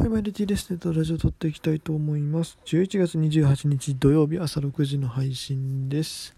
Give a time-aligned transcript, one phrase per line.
[0.00, 0.78] はい、マイルティですね。
[0.78, 2.56] とラジオ撮っていきたいと思います。
[2.64, 6.34] 11月28日土曜日朝6時の配信です。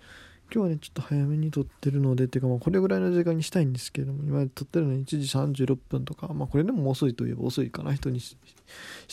[0.54, 8.36] 今日はね、ちょっと早めに撮ってるので、てかまあこれぐらいの時間にしたいんですけれども、今撮ってるのに1時36分とか、まあこれでも遅いといえば遅いかな、人にし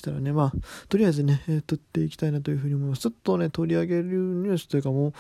[0.01, 0.53] たらね、まあ、
[0.89, 3.03] とりあえずね、えー撮っていきたいなというふうに思います。
[3.03, 5.13] ちょっとね、取り上げるニュースというかもう、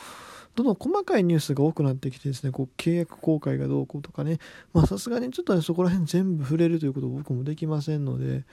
[0.55, 4.39] どんどん細かいニュースが多くなってきてですね、こう契約公開がどうこうとかね、
[4.73, 8.43] まあさすがにちょっとね、そこら辺全部触れるということを僕もできませんので、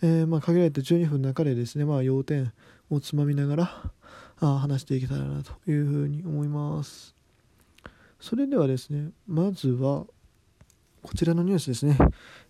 [0.00, 2.52] えーまあ限られた12分の中でですね、まあ要点
[2.90, 3.90] をつまみながら
[4.38, 7.15] あ話していけたらなというふうに思います。
[8.20, 10.06] それではですね、まずは、
[11.06, 11.96] こちらのニュースですね。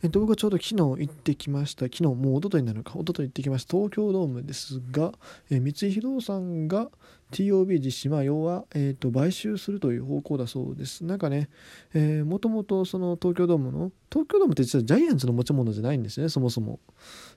[0.02, 1.84] えっと、僕はちょうど昨日行ってきました。
[1.86, 3.76] 昨日、もう一昨日になるか、一昨日行ってきました。
[3.76, 5.12] 東京ドームですが、
[5.50, 6.90] え三井不動産が
[7.32, 11.04] TOB 実施、まあ、要は、えー、と買収するという方向だそうです。
[11.04, 11.50] なんかね、
[11.92, 16.80] え、もともとその東京ドームの、東京ドームって実はジャイアンツの持ち物じゃないんですね、そもそも。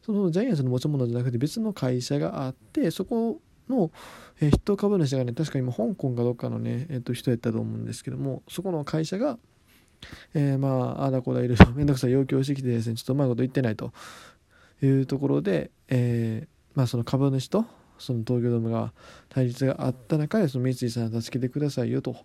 [0.01, 3.91] そのジャイアンツの持ち物じゃなくて別の会社があって、そこの、
[4.41, 9.37] え筆頭株主がね、確か今香港かどっかのね、えー、と人やったと思うんですけども、そこの会社が、
[10.33, 13.93] えーまあ、あだこだいろいろ めんどくさい要求をしてきてですね、ちょっとうまいこと言ってないと
[14.81, 17.65] いうところで、えーまあ、その株主と
[17.99, 18.93] その東京ドームが
[19.27, 22.15] 対立があった中でその三井さんを助けてくださいよと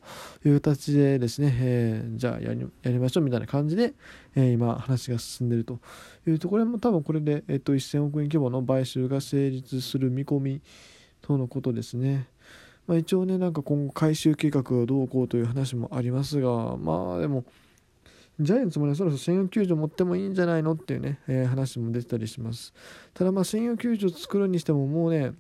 [0.45, 3.93] いう形でですね、えーじゃあやりやりましょうみたいな感じで、
[4.37, 5.81] えー今話が進んでると
[6.27, 10.63] いうところも多分これで、えっと1000億円規模の買収が成立する見込み
[11.25, 12.29] とのことですね。
[12.87, 17.45] まあ、一応ねなんか今後回収計画がどうこうという話もありますがまあでも
[18.39, 22.75] ジャイアンツもねそろそろ専用球場持ってもいいんじゃないのっていうね、えー話も出てたりします
[23.15, 25.33] ただまあ専用球場作るにしてももうね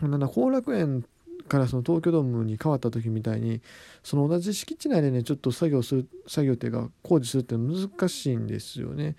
[0.00, 1.04] なんだ後楽園
[1.46, 3.60] からその東京ドームに変わった時みたいに
[4.02, 9.14] その同じ敷地内でねちょっと作業する作業っていうか工事するって難しいんですよね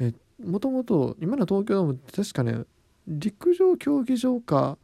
[0.00, 0.12] え
[0.44, 2.64] もともと今の東京ドームって確かね
[3.08, 4.76] 陸上競技場か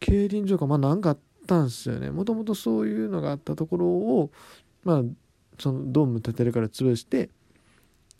[0.00, 2.10] 競輪場かまあなんかあったんすよね。
[2.10, 4.30] もともとそういうのがあったところを
[4.84, 5.02] まあ
[5.58, 7.30] そのドーム建てるから潰して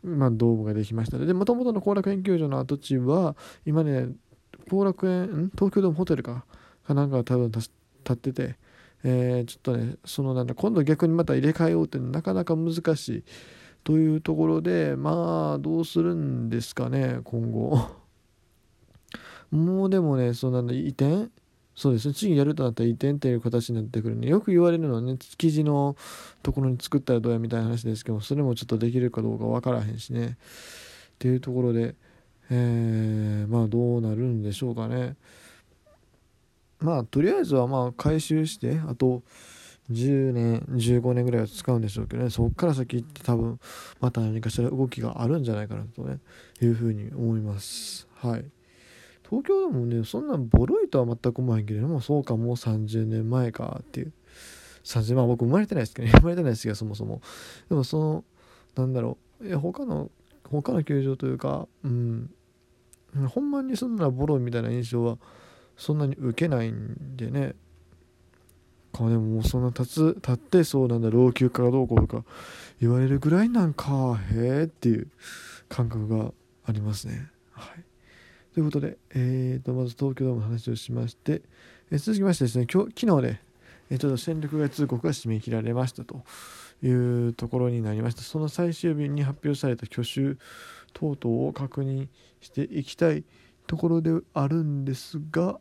[0.02, 4.08] まあドームができましたでもともとの後楽園球場の跡地は今ね
[4.70, 6.44] 後楽園東京ドームホテルか？
[6.86, 7.62] かなんかが多分建
[8.12, 8.56] ってて、
[9.04, 13.24] えーちょっとねそのなんだ今度逆にまた入れ替えようってなかなか難しい
[13.84, 17.78] というところでまあどうするんですかね今後。
[19.50, 21.30] もうでもねそうなんだ移転？
[21.78, 22.08] そうです。
[22.08, 24.26] ね次やるとなったら移転っていう形になってくるね。
[24.26, 25.94] よく言われるのはね築地の
[26.42, 30.26] ところに作ったらどうやみたいな話ですけどそれもちょっとできるかどうか分からへんしね。
[30.26, 30.34] っ
[31.20, 31.94] ていうところで
[32.50, 35.14] えーまあどうなるんでしょうかね。
[36.80, 39.22] まあとりあえずはまあ回収してあと
[39.92, 42.30] 10年15年ぐらいは使うんでしょうけどね。
[42.30, 43.60] そこから先って多分
[44.00, 46.18] また何かしら動きがあるんじゃないかなとね
[46.60, 48.08] いうふうに思います。
[48.16, 48.44] はい。
[49.28, 54.12] 東京でもねそんなボロいとは全く思わへんけれどもそうかもう30年前かっていう。
[54.84, 56.14] 30まあ僕生まれてないですけどね。
[56.18, 57.20] 生まれてないですけどそもそも。
[57.68, 58.24] でもその
[58.76, 59.46] なんだろう。
[59.46, 60.10] いや他の
[60.44, 62.30] 他の球場というかうん。
[63.28, 65.18] ほんまにそんなボロみたいな印象は
[65.76, 67.54] そんなに受けないんでね。
[68.92, 72.24] かでももうそんな立つ立ってそうなんだ老朽化がどうこうとか
[72.80, 75.08] 言われるぐらいなんかへえっていう
[75.68, 76.32] 感覚が
[76.64, 77.30] ありますね。
[77.52, 77.84] はい。
[78.54, 81.42] ということで、えー、とまず東京ドームの話をしまして、
[81.90, 83.40] えー続きましてですね今日昨日で、
[83.90, 86.22] えーちょっと戦力外通告が締め切られましたと
[86.82, 88.22] いうところになりました。
[88.22, 90.38] その最終日に発表された挙手
[90.92, 92.08] 等々を確認
[92.40, 93.24] していきたい
[93.66, 95.60] ところであるんですが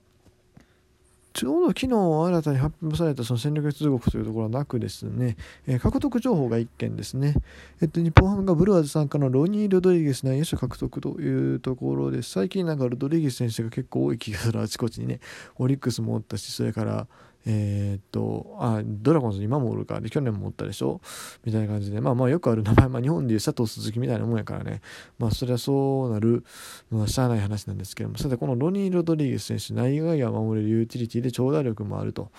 [1.37, 5.37] ちょうど昨日新たに発表されたその戦略通告というところはなくですね、
[5.67, 7.35] えー獲得情報が1件ですね、
[7.79, 12.31] えっと、日本ハムがブルワーズ参加のロニー・ロドリゲス内野手獲得というところです。
[12.31, 14.59] 最近なんかロドリゲス選手が結構多い気がする。
[14.59, 15.19] あちこちにね
[15.59, 17.07] オリックスもおったしそれから
[17.49, 20.99] えーっとあドラゴンズ今もおるかで去年もおったでしょ？
[21.45, 24.81] みたいな感じでまあまあよくある名前、まあ、日本でいう佐藤鈴木みたいなもんやからね。
[25.17, 26.43] まあそれはそうなる
[26.91, 28.17] のはしゃあない話なんですけども。
[28.17, 32.31] さてこのロニー・ロドリゲス選手内外野守れるユーティリティで長打力もあると。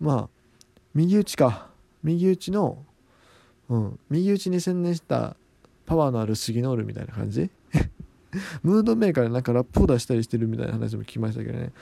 [0.00, 0.28] まあ
[0.92, 1.68] 右打ちか。
[2.02, 2.84] 右打ちの
[3.68, 5.36] うん右打ちに専念した
[5.86, 7.50] パワーのある杉ノールみたいな感じ？
[8.62, 11.72] ムードメーカーでなんかラップを出したりしてるみたいな話も聞きましたけどね。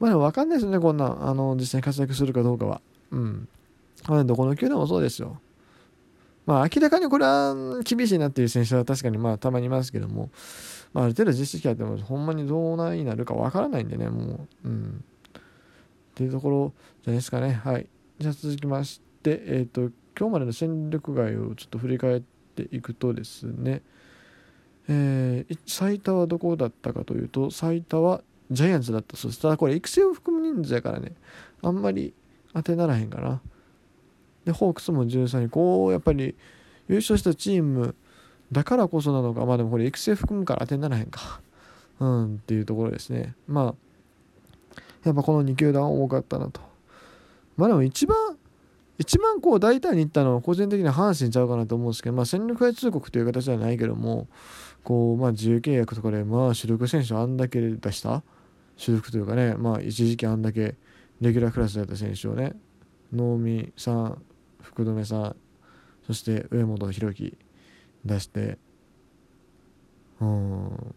[0.00, 2.80] まあでも分かんないですよねこんなあの実際に活躍するかどうかは。
[3.10, 3.48] うん。
[4.08, 5.40] まあどこの球団もそうですよ。
[6.44, 7.54] まあ明らかにこれは
[7.84, 10.30] 厳しいなっていう選手は確かにまあたまにいますけども、
[10.92, 14.68] まあ、ある程度実績あってもほんまにどうなになるか分からないんでねもう。
[14.68, 15.04] うん。
[15.34, 16.72] っていうところ
[17.02, 17.52] じゃないですかね。
[17.52, 17.86] はい。
[18.18, 22.20] じゃあ続きましてえっ、と今日までの戦力外をちょっと振り返っ
[22.54, 23.82] ていくとですね。
[24.92, 29.16] えー、最多はどこだったかというと最多はジャイアンツだった。
[29.16, 29.42] そうです。
[29.42, 31.14] ただこれ育成を含む人数やからね。
[31.62, 32.12] あんまり
[32.52, 33.40] 当てならへんかな。
[34.44, 36.34] でホークスも13位こうやっぱり
[36.88, 37.94] 優勝したチーム
[38.50, 39.46] だからこそなのか。
[39.46, 41.40] まあでもこれ育成含むから当てならへんか。
[42.00, 43.34] うんっていうところですね。
[43.46, 43.74] ま
[44.72, 46.60] あやっぱこの2球団多かったなと。
[47.56, 48.36] まあでも一番
[48.98, 54.28] 一番こう大胆にいったのは個人的には阪神ちゃうかなと思うんですけど、まあ、戦力外通告という形ではないけども
[54.84, 58.22] こう、まあ、自由契約とかで、まあ、主力選手あんだけ出した。
[58.76, 60.74] 主力というかね、まあ、一時期あんだけ
[61.20, 62.54] レギュラークラスだった選手をね
[63.12, 64.22] 能見さん
[64.60, 65.36] 福留さん
[66.06, 67.38] そして上本弘樹
[68.04, 68.58] 出して
[70.20, 70.94] うん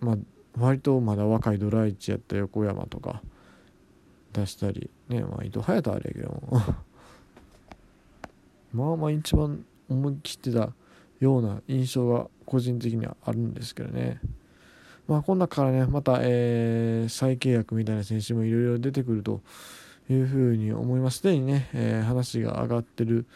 [0.00, 0.16] まあ
[0.58, 3.22] 割とまだ若いドライチやった横山とか
[4.32, 6.60] 出したりねまあ伊藤隼人あれやけども。
[8.74, 10.72] まあまあ一番思い切ってた
[11.20, 14.20] ような印象が個人的にはあるんですけどね。
[15.06, 19.42] まあこの中からねまた、えー、再契約みたいな選手もいろいろ出てくると
[20.10, 21.18] いうふうに思います。
[21.18, 23.26] すでにね、えー、話が上がってる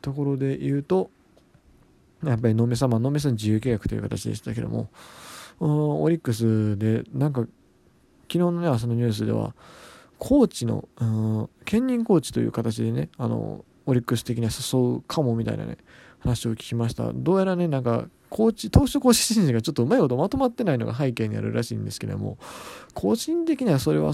[0.00, 1.10] ところで言うと
[2.22, 4.88] やっぱり野目様野目さん自由契約という形でしたけども
[5.58, 7.52] オリックスでなんか昨
[8.32, 9.54] 日のね朝のニュースでは
[10.18, 10.88] コーチの
[11.64, 15.78] 兼任コーチという形でねあのオリックス的には誘うかもみたいなね
[16.24, 17.12] 話を聞きました。
[17.14, 22.38] どうやらねなんかコーチ投手コーチ人事がちょっとうまいことまとまってないのが背景にあるらしいんですけども
[22.94, 24.12] 個人的にはそれは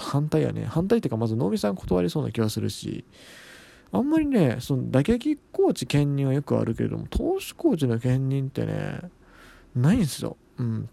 [0.00, 0.66] 反対やね。
[0.66, 3.04] 反対っていうかまず能見さん断りそうな気はするし
[3.92, 9.00] あんまりねその打撃コーチ兼任はよくあるけれども投手コーチの兼任ってね
[9.74, 10.36] ないんですよ。
[10.58, 10.88] うん。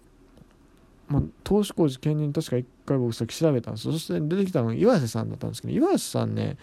[1.09, 6.57] まあ、投手コーチ兼任確か1回僕さっき調べたんですそして出てきたのが岩瀬さんだったんですけど岩瀬さんね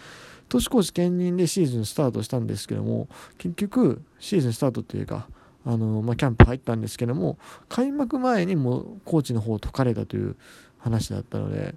[0.48, 3.08] 投手コーチ兼任でシーズンスタートしたんですけども
[3.38, 5.26] 結局シーズンスタートっていうか
[5.64, 7.38] あの、まあ、キャンプ入ったんですけども
[7.68, 10.36] 開幕前にもうコーチの方を解かれたという
[10.78, 11.74] 話だったので、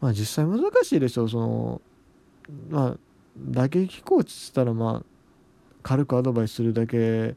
[0.00, 1.82] まあ、実際難しいでしょうその
[2.70, 2.96] まあ
[3.36, 5.04] 打撃コーチっつったらまあ
[5.82, 7.34] 軽くアドバイスするだけ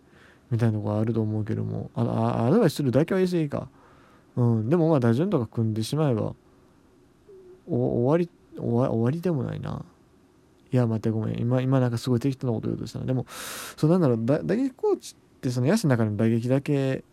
[0.51, 3.69] みたいなところあると思うけどもあアドバイスするだけは言い過ぎか。
[4.35, 6.33] うん、でもまあ打順とか組んでしまえば
[7.67, 9.83] 終わり終わりでもないな。
[10.71, 11.39] いや待ってごめん。
[11.39, 13.05] 今今なんかすごい適当なこと言うとしたな。
[13.05, 14.19] でもそうなんだろう。
[14.25, 17.03] 打撃コーチってその野手の中の打撃だけ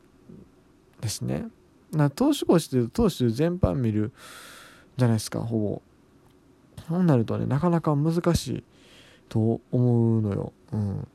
[1.01, 1.47] ですね。
[1.93, 4.13] な投手コーチっていうと投手全般見る
[4.97, 5.83] じゃないですかほぼ。
[6.89, 8.65] そうなるとねなかなか難しい
[9.29, 10.53] と思うのよ。
[10.73, 11.09] うん。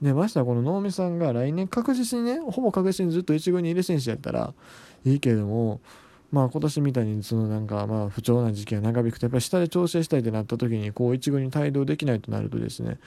[0.00, 4.54] でましてはこの能見さんが来年確実にねほぼ確実にずっと1軍にいる選手やったら
[5.04, 5.80] いいけれども
[6.32, 12.98] まあ今年みたいにそのなんかまあ不調な時期が長引くとやっぱり下で調整したいってなった時にこう一軍に帯同できないとなるとですね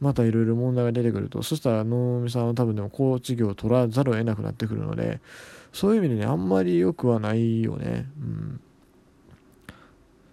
[0.00, 1.42] またいろいろ問題が出てくると。
[1.42, 5.20] そしたら能見さんは多分でもコーチ業を取らざるを得なくなってくるので
[5.72, 8.06] そういう意味でねあんまり良くはないよね。
[8.18, 8.60] うん。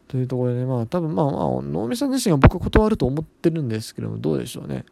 [0.08, 4.86] というところでねまあ多分まあまあ能見さん自身が僕は断ると思ってるんですけどもどうでしょうね。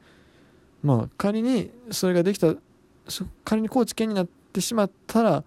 [0.84, 2.54] まあ仮にそれができた
[3.46, 5.44] 仮にコーチ権になってしまったら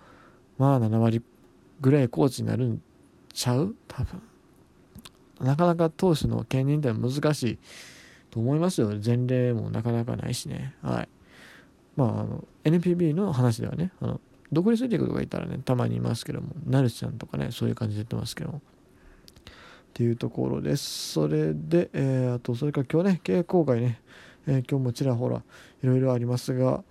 [0.58, 1.22] まあ7割
[1.80, 2.82] ぐらいコーチになるん
[3.32, 3.74] ちゃう？
[3.86, 4.22] 多分。
[5.40, 7.58] なかなか投手の兼任って難しい
[8.30, 8.92] と思いますよ。
[9.04, 10.74] 前例もなかなかないしね。
[10.82, 11.08] はい。
[11.96, 14.20] まああの NPB の話ではねあの
[14.50, 18.58] 独立リーグとかいたらねたまにいますけどもナルちゃんとかねそういう感じで言ってますけども。
[18.58, 18.62] っ
[19.94, 21.12] ていうところです。
[21.12, 24.00] それで、えー、あとそれから今日ね契約公開ね、
[24.46, 25.42] えー、今日もちらほら
[25.82, 26.84] いろいろありますが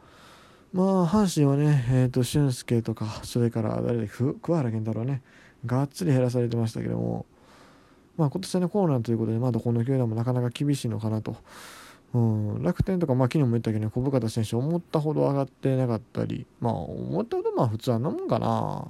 [0.78, 5.24] まあ、阪神はね、えっ、ー、と、俊介とか、それから誰で、桑原健太郎ね、
[5.66, 7.26] がっつり減らされてましたけども、
[8.16, 11.36] まあ、今年は、コロナーということで、まだこの球団もなかなか厳しいのかなと。
[12.14, 18.88] うん、楽天とか、まあ、昨日も言ったけど、ね、小深田選手、思ったほど上がってなかったり、まあ、思ったほど、まあ、普通あんなもんかな。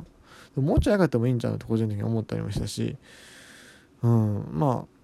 [0.61, 2.97] もうちょい上がってもいいんちゃうと、個人的に思ったりもしたし、
[4.03, 4.97] うん、まあ、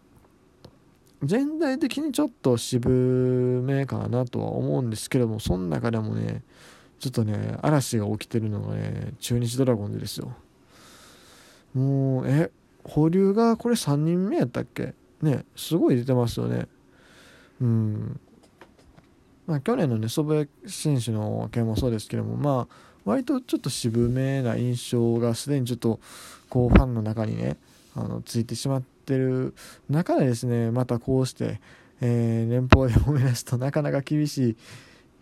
[1.23, 6.43] 全体的にちょっと渋めかなとは思うんですけども、その中でもね、
[7.03, 10.33] ちょっとね、嵐が起きてるのがね、中日ドラゴンズですよ。
[11.73, 12.49] もう、え、
[12.85, 14.93] 保留がこれ3人目やったっけ？
[15.21, 16.69] ね、すごい出てますよね。
[17.59, 18.19] うん。
[19.45, 25.99] まあ、去年のね、祖父江選手の件もそうですけども、まあ、割とちょっと渋めな印象がすでにちょっと、
[26.47, 27.57] こう、ファンの中にね、
[27.95, 29.53] あの、ついてしまってる
[29.89, 31.59] 中でですね、またこうして、
[31.99, 34.57] えー、年俸で褒め出すとなかなか厳しい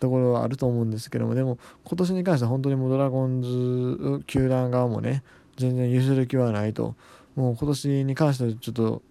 [0.02, 5.24] ところはあると思うんですけどもでも今年に関しては本当にもうドラゴンズ球団側もね
[5.58, 6.96] 全然譲る気はないと。
[7.36, 9.02] もう今年に関してはちょっと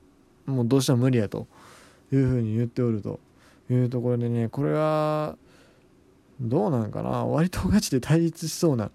[0.44, 1.46] もうどうしても無理やと
[2.12, 3.18] いうふうに言っておると
[3.70, 5.36] いうところでねこれは
[6.40, 7.24] どうなんかな。
[7.24, 8.90] 割とガチで対立しそうな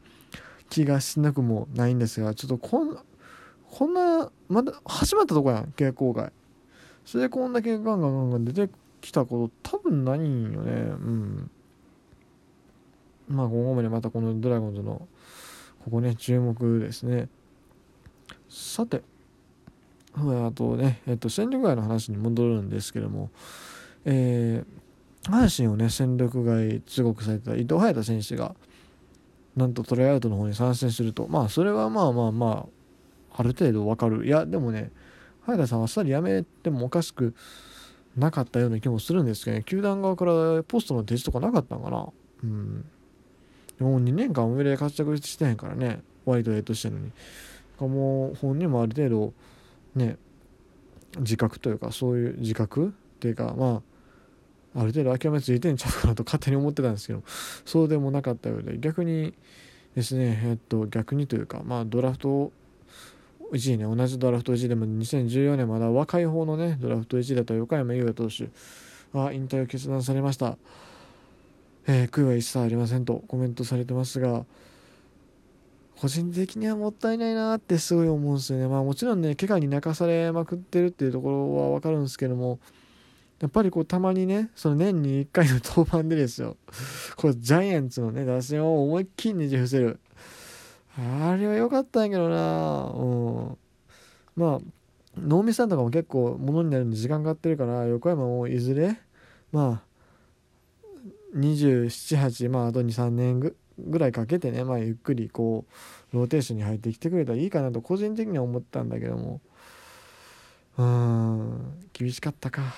[0.70, 3.04] 気がしなくもないんですがちょっとこんな
[3.72, 6.32] こんなまだ始まったとこやん傾向外
[7.06, 10.72] それでこんだけガンガンガンガン出てきたこと多分ないんよね。
[10.72, 11.52] うん。
[13.28, 15.08] まあ今後もねまたこのドラゴンズの
[15.84, 17.30] ここね注目ですね
[18.50, 19.02] さて
[20.18, 23.30] あとね、えっと、戦力外の話に戻るんですけども、
[24.06, 28.56] えー、阪神をね、戦力外通告された伊藤隼太選手が、
[29.58, 32.68] なんとトライアウトの方に参戦すると、まあ、それはまあまあま
[33.34, 34.26] あ、ある程度わかる。
[34.26, 34.92] いや、でもね、
[35.42, 37.36] 早田さんはあっさり辞めてもおかしく
[38.16, 42.08] なかったような気もするんですけどね、球団側からポストの提示とかなかったんかな。
[42.44, 42.86] うん。
[43.78, 47.12] でも2年間上で活躍してへんからね、ワイドエイトしてるのに。
[47.80, 49.34] もう本人もある程度、
[49.96, 50.18] ね
[51.20, 53.82] 自覚というかそういう自覚っていうかま
[54.76, 57.24] あある程度諦めついてんちゃうかなと勝手に思ってたんですけど
[57.66, 59.34] そうでもなかったようで逆に
[59.96, 62.52] ですねえっと逆にというかまあドラフト
[63.54, 68.50] 1位ね同じドラフト1位でも2014年まだ若い方のねドラフト1位だった横山優也投手
[69.18, 70.58] は引退を決断されました、
[71.88, 74.46] えー、悔いは一切ありませんとコメントされてますが
[76.00, 78.68] 個人的にはもったいないなってすごい思うんですよね。
[78.68, 82.60] まあもちろんね、怪我に泣かされまくってるっていうところはわかるんですけども、
[83.40, 86.58] やっぱりこうたまにね、その年に1回の登板でですよ、
[87.16, 90.00] こうジャイアンツのね、打線を思いっきりねじ伏せる。
[90.98, 93.58] あれは良かったんやけどなうん。
[94.36, 94.60] まあ、
[95.18, 99.00] 能見さんとかも結構ものになるんで時間かかってるから、横山もいずれ、
[99.52, 99.85] まあ、
[101.36, 105.66] 27、8、まああと2、3年ぐらいかけてね、まあ、ゆっくりこ
[106.14, 109.42] うローテーションに入ってきてくれたらいいかなと個人的には思ったんだけども。
[110.78, 112.74] うーん厳しかったか。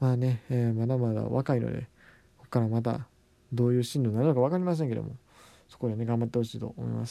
[0.00, 1.82] まあね、えー、まだまだ若いので
[2.38, 3.06] ここからまた
[3.52, 5.10] どういう進路になるのか分かりませんけども
[5.68, 7.08] そこでね頑張ってほしいと思います。